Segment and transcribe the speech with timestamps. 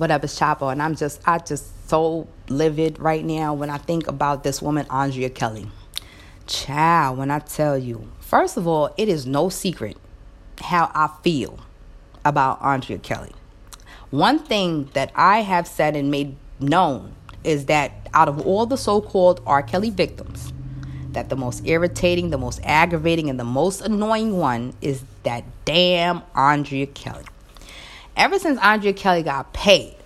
[0.00, 3.76] What up, it's Chapo, and I'm just, I just so livid right now when I
[3.76, 5.68] think about this woman, Andrea Kelly.
[6.46, 9.98] Child, when I tell you, first of all, it is no secret
[10.62, 11.58] how I feel
[12.24, 13.32] about Andrea Kelly.
[14.08, 17.14] One thing that I have said and made known
[17.44, 19.62] is that out of all the so-called R.
[19.62, 20.54] Kelly victims,
[21.12, 26.22] that the most irritating, the most aggravating, and the most annoying one is that damn
[26.34, 27.26] Andrea Kelly
[28.16, 29.96] ever since Andrea Kelly got paid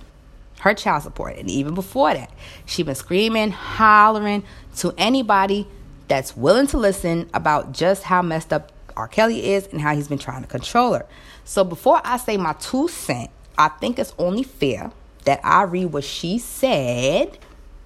[0.60, 2.30] her child support, and even before that,
[2.64, 4.42] she been screaming, hollering
[4.76, 5.66] to anybody
[6.08, 9.08] that's willing to listen about just how messed up R.
[9.08, 11.06] Kelly is and how he's been trying to control her.
[11.44, 14.90] So before I say my two cent, I think it's only fair
[15.24, 17.38] that I read what she said,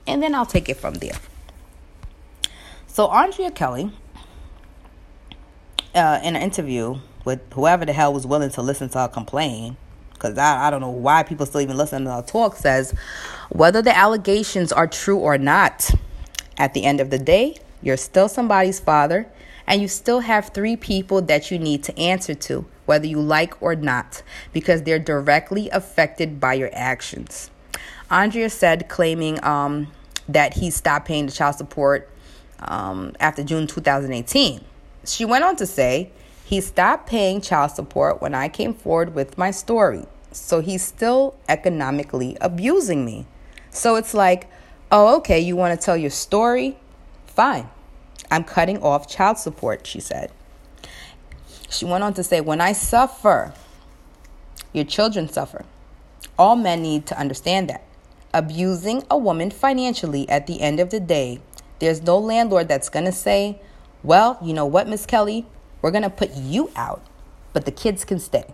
[0.07, 1.19] and then I'll take it from there.
[2.87, 3.91] So Andrea Kelly,
[5.95, 9.77] uh, in an interview with whoever the hell was willing to listen to her complain,
[10.19, 12.93] because I, I don't know why people still even listen to our talk, says
[13.51, 15.91] whether the allegations are true or not,
[16.59, 19.29] at the end of the day, you're still somebody's father,
[19.67, 23.63] and you still have three people that you need to answer to, whether you like
[23.63, 27.51] or not, because they're directly affected by your actions.
[28.11, 29.89] Andrea said, claiming um,
[30.29, 32.11] that he stopped paying the child support
[32.61, 34.65] um, after June 2018.
[35.05, 36.11] She went on to say,
[36.49, 40.07] he stopped paying child support when I came forward with my story.
[40.33, 43.27] So he's still economically abusing me.
[43.69, 44.49] So it's like,
[44.91, 46.79] oh, okay, you want to tell your story?
[47.27, 47.69] Fine.
[48.31, 50.33] I'm cutting off child support, she said.
[51.69, 53.53] She went on to say, when I suffer,
[54.73, 55.67] your children suffer.
[56.39, 57.85] All men need to understand that.
[58.33, 61.43] Abusing a woman financially at the end of the day,
[61.79, 63.61] there's no landlord that's going to say,
[64.03, 65.45] well, you know what, Miss Kelly?
[65.81, 67.05] We're going to put you out,
[67.53, 68.45] but the kids can stay.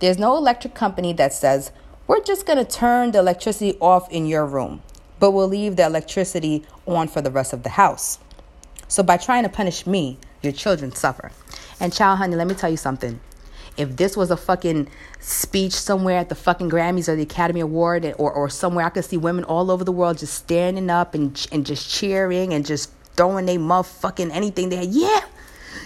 [0.00, 1.72] There's no electric company that says,
[2.06, 4.82] we're just going to turn the electricity off in your room,
[5.18, 8.18] but we'll leave the electricity on for the rest of the house.
[8.88, 11.30] So by trying to punish me, your children suffer.
[11.78, 13.20] And child honey, let me tell you something.
[13.76, 14.88] If this was a fucking
[15.20, 18.90] speech somewhere at the fucking Grammys or the Academy Award eh, or, or somewhere, I
[18.90, 22.66] could see women all over the world just standing up and, and just cheering and
[22.66, 24.88] just throwing their motherfucking anything they had.
[24.88, 25.20] Yeah,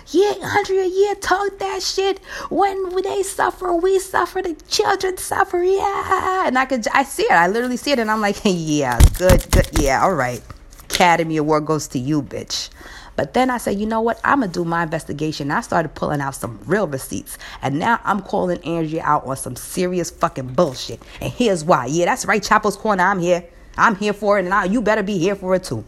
[0.08, 2.18] yeah, Andrea, yeah, talk that shit.
[2.50, 4.42] When they suffer, we suffer.
[4.42, 5.62] The children suffer.
[5.62, 7.32] Yeah, and I could, I see it.
[7.32, 9.68] I literally see it, and I'm like, yeah, good, good.
[9.80, 10.42] Yeah, all right.
[10.84, 12.70] Academy Award goes to you, bitch.
[13.16, 14.20] But then I said, you know what?
[14.24, 15.50] I'm gonna do my investigation.
[15.50, 19.56] I started pulling out some real receipts, and now I'm calling Andrea out on some
[19.56, 21.00] serious fucking bullshit.
[21.20, 21.86] And here's why.
[21.86, 23.04] Yeah, that's right, Chapo's Corner.
[23.04, 23.44] I'm here.
[23.76, 25.84] I'm here for it, and I, you better be here for it too.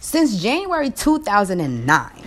[0.00, 2.23] Since January 2009,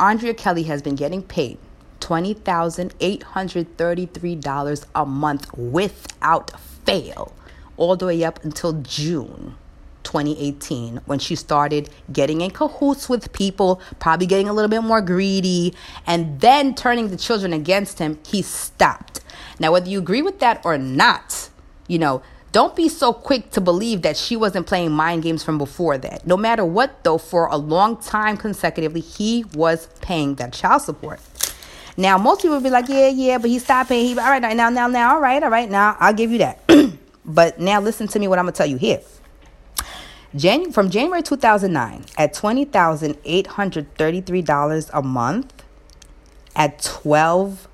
[0.00, 1.58] Andrea Kelly has been getting paid
[2.00, 6.52] $20,833 a month without
[6.84, 7.34] fail,
[7.76, 9.56] all the way up until June
[10.04, 15.00] 2018 when she started getting in cahoots with people, probably getting a little bit more
[15.00, 15.74] greedy,
[16.06, 18.18] and then turning the children against him.
[18.26, 19.20] He stopped.
[19.58, 21.50] Now, whether you agree with that or not,
[21.88, 22.22] you know,
[22.52, 26.26] don't be so quick to believe that she wasn't playing mind games from before that.
[26.26, 31.20] No matter what, though, for a long time consecutively, he was paying that child support.
[31.96, 34.06] Now, most people would be like, yeah, yeah, but he stopped paying.
[34.06, 36.60] He, all right, now, now, now, all right, all right, now, I'll give you that.
[37.24, 39.00] but now listen to me what I'm going to tell you here.
[40.36, 45.64] Jan- from January 2009, at $20,833 a month,
[46.54, 47.66] at 12,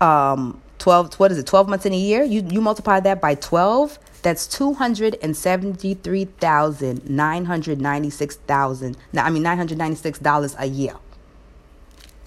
[0.00, 3.34] um, 12, what is it, 12 months in a year, you, you multiply that by
[3.34, 8.96] 12, that's two hundred and seventy-three thousand nine hundred ninety-six thousand.
[9.16, 10.94] I mean nine hundred ninety-six dollars a year.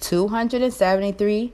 [0.00, 1.52] Two hundred and seventy-three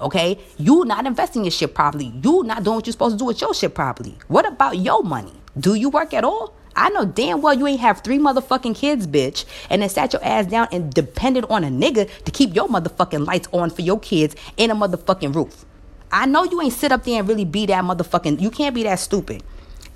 [0.00, 0.38] Okay?
[0.56, 2.14] You not investing your shit properly.
[2.22, 4.16] You not doing what you're supposed to do with your shit properly.
[4.28, 5.34] What about your money?
[5.58, 6.54] Do you work at all?
[6.74, 10.24] I know damn well you ain't have three motherfucking kids, bitch, and then sat your
[10.24, 14.00] ass down and depended on a nigga to keep your motherfucking lights on for your
[14.00, 15.66] kids and a motherfucking roof.
[16.10, 18.40] I know you ain't sit up there and really be that motherfucking.
[18.40, 19.42] You can't be that stupid.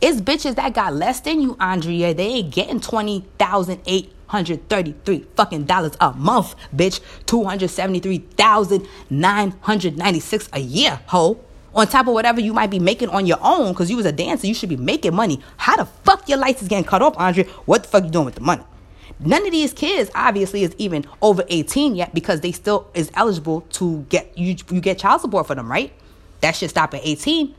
[0.06, 2.12] It's bitches that got less than you, Andrea.
[2.12, 7.00] They ain't getting twenty thousand eight hundred thirty-three fucking dollars a month, bitch.
[7.24, 11.40] Two hundred seventy-three thousand nine hundred ninety-six a year, ho.
[11.74, 14.12] On top of whatever you might be making on your own, because you was a
[14.12, 15.40] dancer, you should be making money.
[15.56, 17.46] How the fuck your lights is getting cut off, Andrea?
[17.64, 18.62] What the fuck you doing with the money?
[19.20, 23.62] None of these kids obviously is even over 18 yet because they still is eligible
[23.70, 25.94] to get you you get child support for them, right?
[26.42, 27.54] That should stop at 18.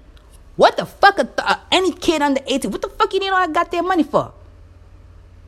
[0.56, 1.20] What the fuck?
[1.20, 4.34] Uh, any kid under 18, what the fuck you need all that goddamn money for?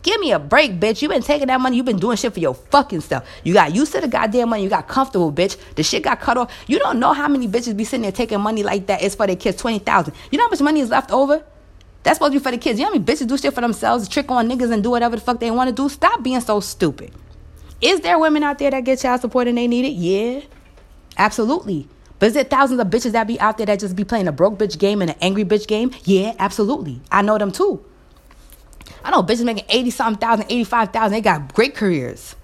[0.03, 1.01] Give me a break, bitch.
[1.01, 1.75] You been taking that money.
[1.75, 3.27] You been doing shit for your fucking stuff.
[3.43, 4.63] You got used to the goddamn money.
[4.63, 5.57] You got comfortable, bitch.
[5.75, 6.53] The shit got cut off.
[6.67, 9.01] You don't know how many bitches be sitting there taking money like that.
[9.01, 11.43] It's for their kids, 20000 You know how much money is left over?
[12.03, 12.79] That's supposed to be for the kids.
[12.79, 15.17] You know how many bitches do shit for themselves, trick on niggas and do whatever
[15.17, 15.89] the fuck they want to do?
[15.89, 17.11] Stop being so stupid.
[17.81, 19.89] Is there women out there that get child support and they need it?
[19.89, 20.41] Yeah.
[21.17, 21.89] Absolutely.
[22.19, 24.31] But is it thousands of bitches that be out there that just be playing a
[24.31, 25.91] broke bitch game and an angry bitch game?
[26.03, 27.01] Yeah, absolutely.
[27.11, 27.83] I know them too.
[29.03, 31.11] I know bitches making 80 something thousand, 85,000.
[31.11, 32.35] They got great careers.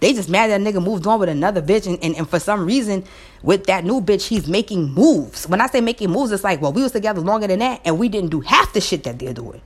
[0.00, 1.86] They just mad that nigga moved on with another bitch.
[1.86, 3.04] And, and, and for some reason,
[3.42, 5.48] with that new bitch, he's making moves.
[5.48, 7.98] When I say making moves, it's like, well, we was together longer than that and
[7.98, 9.62] we didn't do half the shit that they're doing.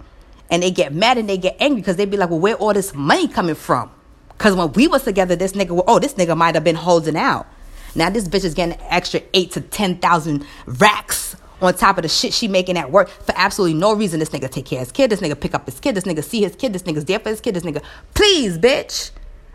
[0.51, 2.73] And they get mad and they get angry because they be like, well, where all
[2.73, 3.91] this money coming from?
[4.31, 7.47] Because when we was together, this nigga, oh, this nigga might have been holding out.
[7.95, 12.09] Now this bitch is getting extra eight to ten thousand racks on top of the
[12.09, 14.21] shit she making at work for absolutely no reason.
[14.21, 15.11] This nigga take care of his kid.
[15.11, 15.95] This nigga pick up his kid.
[15.95, 16.73] This nigga see his kid.
[16.73, 17.55] This nigga's there for his kid.
[17.55, 17.83] This nigga,
[18.15, 19.11] please, bitch.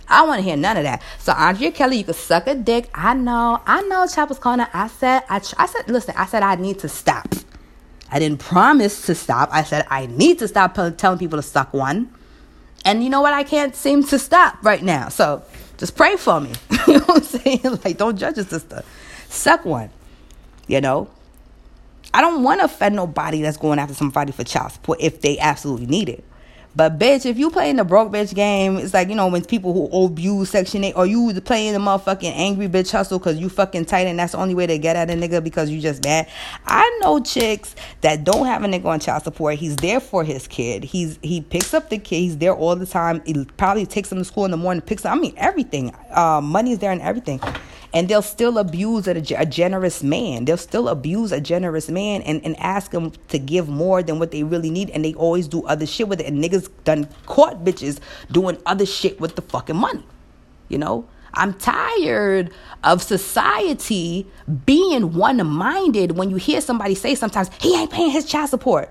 [0.08, 1.02] I want to hear none of that.
[1.18, 2.90] So Andrea Kelly, you could suck a dick.
[2.94, 4.06] I know, I know.
[4.06, 4.68] Chapo's corner.
[4.72, 6.14] I said, I, I said, listen.
[6.16, 7.34] I said I need to stop.
[8.12, 9.50] I didn't promise to stop.
[9.52, 12.14] I said I need to stop telling people to suck one.
[12.86, 13.34] And you know what?
[13.34, 15.10] I can't seem to stop right now.
[15.10, 15.42] So
[15.78, 16.52] just pray for me.
[16.88, 17.62] you know what I'm saying?
[17.86, 18.84] Like, don't judge a sister.
[19.30, 19.90] Suck one.
[20.68, 21.10] You know?
[22.14, 25.38] I don't want to offend nobody that's going after somebody for child support if they
[25.38, 26.24] absolutely need it.
[26.76, 29.74] But bitch, if you playing the broke bitch game, it's like you know when people
[29.74, 33.86] who abuse Section Eight, or you playing the motherfucking angry bitch hustle because you fucking
[33.86, 36.28] tight, and that's the only way to get at a nigga because you just bad.
[36.66, 39.56] I know chicks that don't have a nigga on child support.
[39.56, 40.84] He's there for his kid.
[40.84, 42.18] He's he picks up the kid.
[42.18, 43.22] He's there all the time.
[43.26, 44.82] He probably takes him to school in the morning.
[44.82, 45.14] Picks up.
[45.14, 45.96] I mean everything.
[46.12, 47.40] Uh, money's there and everything
[47.96, 50.44] and they'll still abuse a, a, generous man.
[50.44, 54.32] They'll still abuse a generous man and, and ask them to give more than what
[54.32, 56.28] they really need, and they always do other shit with it.
[56.28, 58.00] And niggas done caught bitches
[58.30, 60.06] doing other shit with the fucking money.
[60.68, 61.08] You know?
[61.34, 62.52] I'm tired
[62.84, 64.28] of society
[64.66, 68.90] being one minded when you hear somebody say sometimes, he ain't paying his child support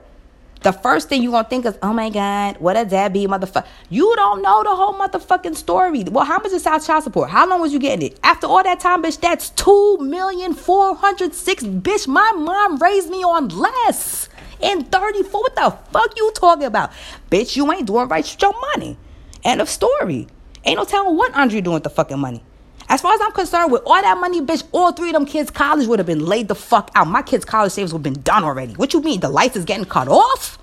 [0.65, 3.67] the first thing you're gonna think is, oh my God, what a deadbeat motherfucker.
[3.91, 6.05] You don't know the whole motherfucking story.
[6.05, 7.29] Well, how much is South child support?
[7.29, 8.19] How long was you getting it?
[8.23, 11.63] After all that time, bitch, that's two million four hundred six.
[11.63, 14.31] Bitch, my mom raised me on less.
[14.61, 16.91] In 34, what the fuck you talking about?
[17.31, 18.97] Bitch, you ain't doing right with your money.
[19.43, 20.27] End of story.
[20.65, 22.43] Ain't no telling what Andre doing with the fucking money.
[22.89, 25.51] As far as I'm concerned, with all that money, bitch, all three of them kids'
[25.51, 27.07] college would have been laid the fuck out.
[27.07, 28.75] My kids' college savings would have been done already.
[28.75, 29.21] What you mean?
[29.21, 30.59] The lights is getting cut off?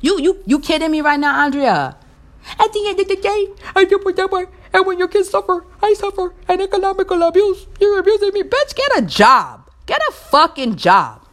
[0.00, 1.96] You you you kidding me right now, Andrea?
[2.58, 4.48] At the end of the day, I do whatever.
[4.72, 6.32] And when your kids suffer, I suffer.
[6.48, 8.42] an economical abuse, you're abusing me.
[8.42, 9.68] Bitch, get a job.
[9.86, 11.26] Get a fucking job.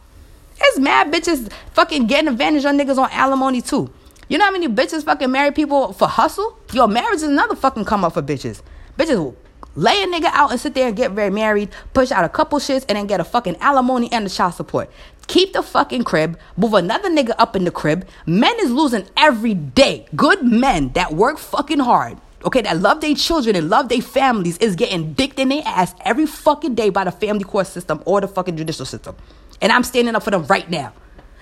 [0.60, 3.92] It's mad bitches fucking getting advantage on niggas on alimony too.
[4.28, 6.58] You know how many bitches fucking marry people for hustle?
[6.72, 8.60] Your marriage is another fucking come up for bitches.
[8.98, 9.34] Bitches
[9.74, 12.58] lay a nigga out and sit there and get very married, push out a couple
[12.58, 14.90] shits, and then get a fucking alimony and the child support.
[15.28, 18.06] Keep the fucking crib, move another nigga up in the crib.
[18.26, 20.06] Men is losing every day.
[20.16, 24.56] Good men that work fucking hard, okay, that love their children and love their families
[24.58, 28.20] is getting dicked in their ass every fucking day by the family court system or
[28.20, 29.16] the fucking judicial system.
[29.60, 30.92] And I'm standing up for them right now.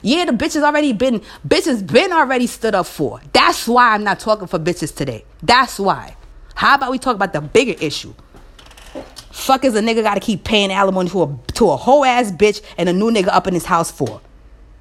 [0.02, 3.20] Yeah, the bitches already been bitches been already stood up for.
[3.32, 5.24] That's why I'm not talking for bitches today.
[5.42, 6.16] That's why.
[6.56, 8.14] How about we talk about the bigger issue?
[9.30, 12.62] Fuck is a nigga gotta keep paying alimony to a to a whole ass bitch
[12.78, 14.22] and a new nigga up in his house for?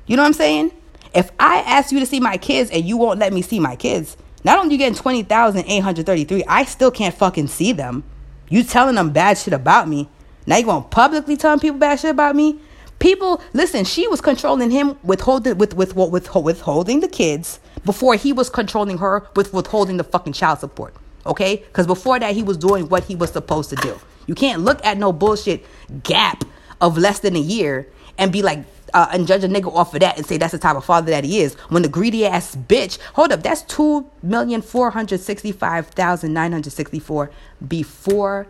[0.08, 0.72] You know what I'm saying?
[1.14, 3.76] If I ask you to see my kids and you won't let me see my
[3.76, 4.16] kids,
[4.46, 7.74] not only you getting twenty thousand eight hundred thirty three, I still can't fucking see
[7.74, 8.06] them.
[8.48, 10.08] You telling them bad shit about me.
[10.48, 12.58] Now you gonna publicly telling people bad shit about me?
[13.00, 13.84] People, listen.
[13.84, 18.50] She was controlling him withholding with with with, with withholding the kids before he was
[18.50, 20.96] controlling her with withholding the fucking child support.
[21.26, 24.00] Okay, because before that he was doing what he was supposed to do.
[24.28, 25.66] You can't look at no bullshit
[26.04, 26.44] gap
[26.82, 30.00] of less than a year and be like, uh, and judge a nigga off of
[30.00, 31.56] that and say that's the type of father that he is.
[31.70, 36.34] When the greedy ass bitch, hold up, that's two million four hundred sixty five thousand
[36.34, 37.32] nine hundred sixty four
[37.68, 38.48] before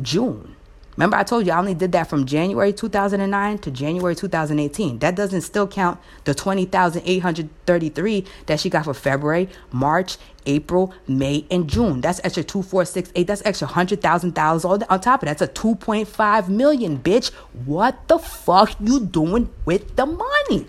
[0.00, 0.56] June.
[0.96, 4.98] Remember, I told you I only did that from January 2009 to January 2018.
[4.98, 11.68] That doesn't still count the 20,833 that she got for February, March, April, May, and
[11.68, 12.02] June.
[12.02, 13.26] That's extra two, four, six, eight.
[13.26, 15.38] That's extra hundred thousand dollars on top of that.
[15.38, 17.32] That's a 2.5 million, bitch.
[17.64, 20.66] What the fuck you doing with the money?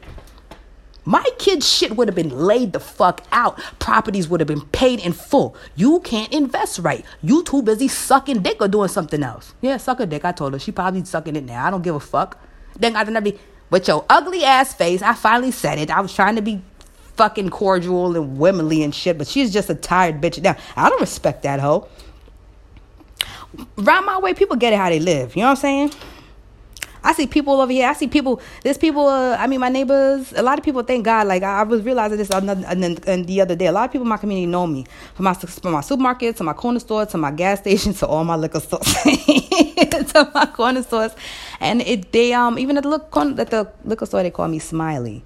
[1.06, 3.60] My kid's shit would have been laid the fuck out.
[3.80, 5.56] Properties would have been paid in full.
[5.76, 7.04] You can't invest right.
[7.22, 9.54] You too busy sucking dick or doing something else.
[9.62, 10.24] Yeah, suck a dick.
[10.24, 10.60] I told her.
[10.60, 11.66] She probably sucking it now.
[11.66, 12.40] I don't give a fuck.
[12.78, 13.38] Then I didn't be
[13.70, 15.02] with your ugly ass face.
[15.02, 15.92] I finally said it.
[15.92, 16.62] I was trying to be
[17.16, 20.56] fucking cordial and womanly and shit, but she's just a tired bitch now.
[20.76, 21.88] I don't respect that hoe.
[23.76, 25.36] Round my way, people get it how they live.
[25.36, 25.92] You know what I'm saying?
[27.04, 27.88] I see people over here.
[27.88, 28.42] I see people.
[28.64, 29.08] There's people.
[29.08, 30.34] Uh, I mean, my neighbors.
[30.36, 31.28] A lot of people thank God.
[31.28, 33.66] Like I, was realizing this another, and the other day.
[33.68, 36.44] A lot of people in my community know me from my from my supermarket to
[36.44, 40.84] my corner store to my gas station to all my liquor stores to my corner
[40.84, 41.14] stores,
[41.60, 44.60] and it they um even at the look at the liquor store they call me
[44.60, 45.24] Smiley.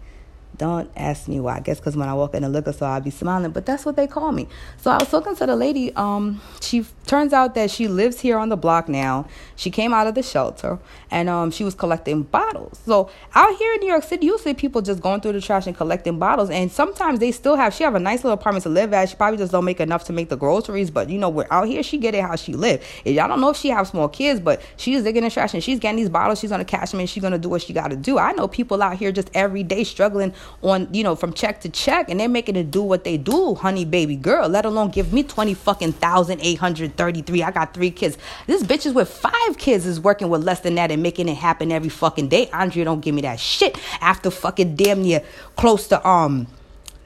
[0.58, 1.58] Don't ask me why.
[1.58, 3.86] I guess because when I walk in the liquor store, I'll be smiling, but that's
[3.86, 4.48] what they call me.
[4.78, 5.94] So I was talking to the lady.
[5.96, 9.28] Um, she turns out that she lives here on the block now.
[9.56, 12.80] She came out of the shelter and um, she was collecting bottles.
[12.86, 15.66] So out here in New York City, you see people just going through the trash
[15.66, 16.50] and collecting bottles.
[16.50, 17.74] And sometimes they still have.
[17.74, 19.10] She have a nice little apartment to live at.
[19.10, 20.92] She probably just don't make enough to make the groceries.
[20.92, 21.82] But you know, we're out here.
[21.82, 22.86] She get it how she live.
[23.06, 25.64] And I don't know if she have small kids, but she's digging the trash and
[25.64, 26.40] she's getting these bottles.
[26.40, 28.18] She's gonna cash them and she's gonna do what she got to do.
[28.20, 31.70] I know people out here just every day struggling on you know from check to
[31.70, 34.50] check, and they're making it do what they do, honey baby girl.
[34.50, 37.44] Let alone give me twenty fucking thousand eight hundred thirty three.
[37.44, 38.18] I got three kids.
[38.48, 41.36] This bitch is with five kids is working with less than that and making it
[41.36, 42.50] happen every fucking day.
[42.52, 45.24] Andrea don't give me that shit after fucking damn near
[45.56, 46.48] close to um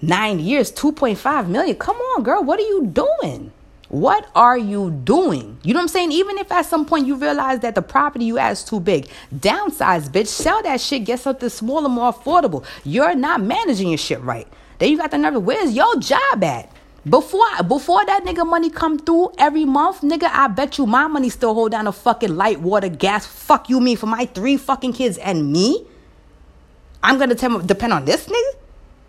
[0.02, 1.76] nine years, two point five million.
[1.76, 3.52] Come on, girl, what are you doing?
[3.90, 5.60] What are you doing?
[5.64, 6.14] You know what I'm saying?
[6.14, 9.10] Even if at some point you realize that the property you have is too big,
[9.36, 10.28] downsize, bitch.
[10.28, 12.64] Sell that shit, get something smaller, more affordable.
[12.86, 14.48] You're not managing your shit right.
[14.80, 15.44] Then you got the nerve.
[15.44, 16.72] Where's your job at?
[17.08, 21.30] Before before that nigga money come through every month, nigga, I bet you my money
[21.30, 23.26] still hold down a fucking light, water, gas.
[23.26, 25.86] Fuck you, me for my three fucking kids and me.
[27.02, 28.62] I'm gonna tell, depend on this nigga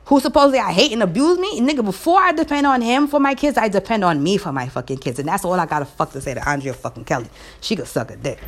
[0.07, 3.35] who supposedly I hate and abuse me, nigga, before I depend on him for my
[3.35, 5.19] kids, I depend on me for my fucking kids.
[5.19, 7.29] And that's all I gotta fuck to say to Andrea fucking Kelly.
[7.61, 8.39] She could suck a dick.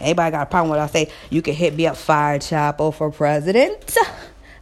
[0.00, 3.10] Anybody got a problem with I say, you can hit me up Fire Chapo for
[3.10, 3.96] president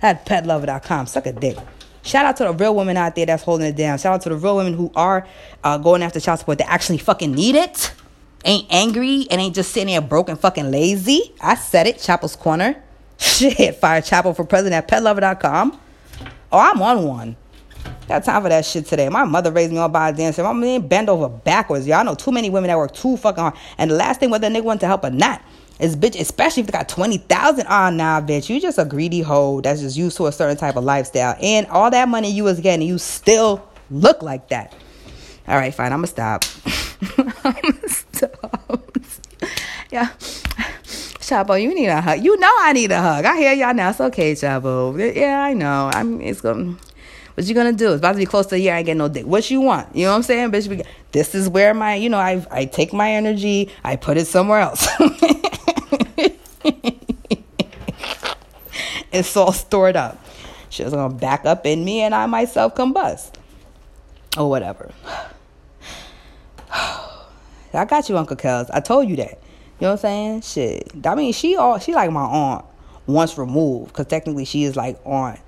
[0.02, 1.06] at petlover.com.
[1.06, 1.56] Suck a dick.
[2.02, 3.98] Shout out to the real women out there that's holding it down.
[3.98, 5.26] Shout out to the real women who are
[5.62, 7.92] uh, going after child support that actually fucking need it.
[8.44, 11.34] Ain't angry and ain't just sitting there broken fucking lazy.
[11.40, 12.82] I said it, Chapo's Corner.
[13.18, 15.78] Shit, Fire Chapo for president at petlover.com.
[16.50, 17.36] Oh, I'm on one.
[18.08, 19.08] Got time for that shit today.
[19.08, 20.42] My mother raised me all by a dancer.
[20.42, 21.86] My man bend over backwards.
[21.86, 23.54] Y'all know too many women that work too fucking hard.
[23.78, 25.42] And the last thing whether nigga want to help or not
[25.80, 28.48] is bitch, especially if they got 20,000 on ah, now, bitch.
[28.48, 31.36] You just a greedy hoe that's just used to a certain type of lifestyle.
[31.40, 34.74] And all that money you was getting, you still look like that.
[35.48, 35.92] All right, fine.
[35.92, 36.44] I'm going to stop.
[37.44, 38.82] I'm going to stop.
[39.90, 40.10] yeah.
[41.30, 42.22] Chapo, you need a hug.
[42.22, 43.24] You know I need a hug.
[43.24, 43.90] I hear y'all now.
[43.90, 45.14] It's okay, Chapo.
[45.14, 45.90] Yeah, I know.
[45.94, 46.20] I'm.
[46.20, 46.78] It's going.
[47.34, 47.92] What you gonna do?
[47.92, 48.74] It's about to be close to a year.
[48.74, 49.24] I ain't get no dick.
[49.24, 49.94] What you want?
[49.94, 50.84] You know what I'm saying, bitch?
[51.12, 53.70] This is where my, you know, I I take my energy.
[53.84, 54.88] I put it somewhere else.
[59.12, 60.18] it's all stored up.
[60.68, 63.32] She's gonna back up in me, and I myself combust,
[64.36, 64.92] or whatever.
[66.72, 68.70] I got you, Uncle Kels.
[68.72, 69.38] I told you that.
[69.80, 70.42] You know what I'm saying?
[70.42, 71.06] Shit.
[71.06, 72.64] I mean, she all she like my aunt
[73.06, 75.40] once removed, because technically she is like aunt,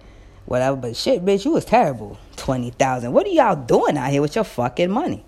[0.47, 0.77] whatever.
[0.77, 2.19] But shit, bitch, you was terrible.
[2.37, 3.13] Twenty thousand.
[3.13, 5.25] What are y'all doing out here with your fucking money?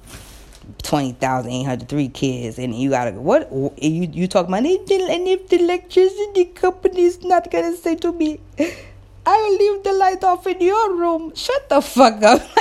[0.83, 3.51] Twenty thousand eight hundred three kids, and you gotta what?
[3.53, 8.41] You you talk about and if the electricity company is not gonna say to me,
[9.27, 12.43] "I'll leave the light off in your room," shut the fuck up.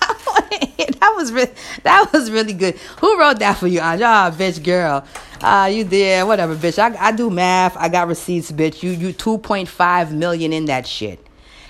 [0.00, 1.52] that was re-
[1.84, 2.76] that was really good.
[3.00, 4.08] Who wrote that for you, Andrea?
[4.08, 5.04] Ah, bitch, girl.
[5.42, 6.78] Ah, uh, you did whatever, bitch.
[6.78, 7.76] I I do math.
[7.76, 8.82] I got receipts, bitch.
[8.82, 11.27] You you two point five million in that shit.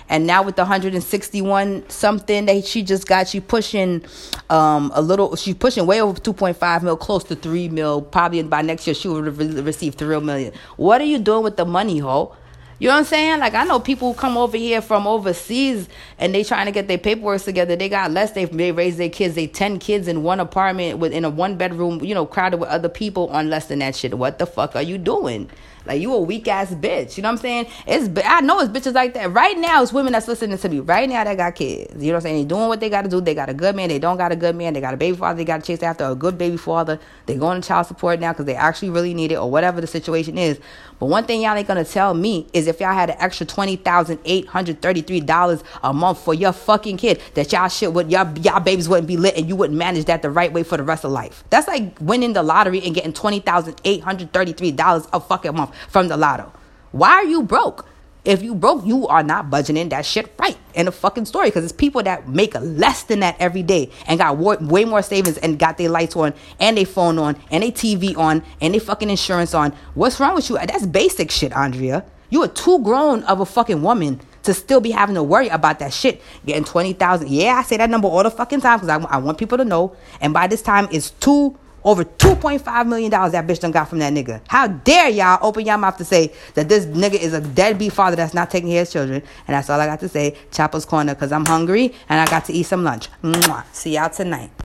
[0.09, 4.05] And now with the 161 something that she just got, she pushing
[4.51, 5.37] um a little.
[5.37, 8.03] She's pushing way over 2.5 mil, close to three mil.
[8.03, 10.53] Probably by next year she will receive three million.
[10.77, 12.35] What are you doing with the money, ho?
[12.81, 13.41] You know what I'm saying?
[13.41, 15.89] Like I know people who come over here from overseas
[16.19, 17.75] and they trying to get their paperwork together.
[17.75, 18.33] They got less.
[18.33, 19.35] They they raise their kids.
[19.35, 22.05] They ten kids in one apartment within a one bedroom.
[22.05, 24.17] You know, crowded with other people on less than that shit.
[24.17, 25.51] What the fuck are you doing?
[25.89, 27.17] Like you a weak ass bitch.
[27.17, 27.67] You know what I'm saying?
[27.87, 29.33] It's I know it's bitches like that.
[29.33, 30.81] Right now, it's women that's listening to me.
[30.81, 31.95] Right now, that got kids.
[32.03, 32.37] You know what I'm saying?
[32.37, 33.21] They doing what they got to do.
[33.21, 33.89] They got a good man.
[33.89, 34.75] They don't got a good man.
[34.75, 35.39] They got a baby father.
[35.39, 37.01] They got to chase after a good baby father.
[37.27, 39.87] They going to child support now because they actually really need it or whatever the
[39.87, 40.61] situation is.
[40.99, 43.77] But one thing y'all ain't gonna tell me is if y'all had an extra twenty
[43.77, 47.93] thousand eight hundred thirty three dollars a month for your fucking kid, that y'all shit
[47.93, 50.63] would y'all y'all babies wouldn't be lit and you wouldn't manage that the right way
[50.63, 51.45] for the rest of life.
[51.51, 55.21] That's like winning the lottery and getting twenty thousand eight hundred thirty three dollars a
[55.21, 56.53] fucking month from the lotto.
[56.93, 57.87] Why are you broke?
[58.25, 61.65] If you broke, you are not budgeting that shit right in a fucking story because
[61.65, 65.59] it's people that make less than that every day and got way more savings and
[65.59, 69.09] got their lights on and their phone on and their TV on and their fucking
[69.09, 69.73] insurance on.
[69.95, 70.59] What's wrong with you?
[70.59, 72.05] That's basic shit, Andrea.
[72.31, 75.79] You are too grown of a fucking woman to still be having to worry about
[75.79, 76.21] that shit.
[76.45, 77.29] Getting 20,000.
[77.29, 79.65] Yeah, I say that number all the fucking time because I, I want people to
[79.65, 79.97] know.
[80.21, 84.13] And by this time, it's two over $2.5 million that bitch done got from that
[84.13, 84.41] nigga.
[84.49, 88.17] How dare y'all open your mouth to say that this nigga is a deadbeat father
[88.17, 89.23] that's not taking care of his children.
[89.47, 90.37] And that's all I got to say.
[90.51, 93.09] Chapo's Corner because I'm hungry and I got to eat some lunch.
[93.23, 93.65] Mwah.
[93.73, 94.51] See y'all tonight.